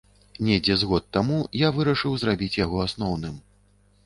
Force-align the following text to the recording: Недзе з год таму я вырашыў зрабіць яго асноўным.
Недзе 0.45 0.77
з 0.83 0.87
год 0.93 1.05
таму 1.17 1.37
я 1.59 1.69
вырашыў 1.77 2.17
зрабіць 2.23 2.59
яго 2.65 2.83
асноўным. 2.89 3.39